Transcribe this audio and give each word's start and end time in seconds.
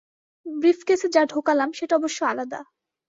ব্রিফকেসে 0.45 1.07
যা 1.15 1.21
ঢোকালাম 1.25 1.69
সেটা 1.73 1.93
অবশ্য 1.95 2.19
আলাদা। 2.25 2.59